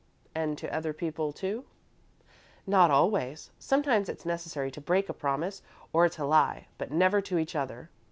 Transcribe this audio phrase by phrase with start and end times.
[0.33, 1.65] "And to other people, too?"
[2.65, 3.51] "Not always.
[3.59, 5.61] Sometimes it's necessary to break a promise,
[5.93, 7.91] or to lie, but never to each other.